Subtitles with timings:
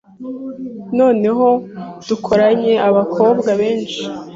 [0.99, 1.47] Noneho
[2.07, 4.01] dukoranye abakobwa benshi